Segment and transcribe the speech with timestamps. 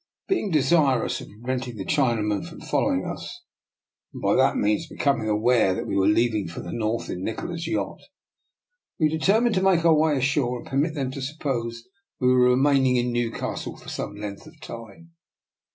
[0.27, 3.43] Being desirous of preventing the Chinaman from following us
[4.11, 7.67] and by that means becoming aware that we were leaving for the north in Nikola's
[7.67, 7.99] yacht,
[8.99, 11.83] we determined to make our way ashore and permit them to suppose
[12.19, 15.11] that we were remain ing in Newcastle for some length of time.